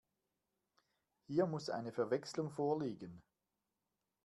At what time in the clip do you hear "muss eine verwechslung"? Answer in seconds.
1.45-2.49